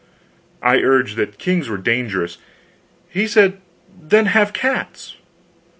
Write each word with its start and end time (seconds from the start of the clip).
I 0.63 0.77
urged 0.77 1.15
that 1.17 1.37
kings 1.37 1.69
were 1.69 1.77
dangerous. 1.77 2.39
He 3.07 3.27
said, 3.27 3.61
then 4.01 4.25
have 4.25 4.51
cats. 4.51 5.15